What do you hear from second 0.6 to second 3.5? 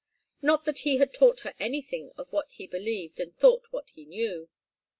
that he had taught her anything of what he believed and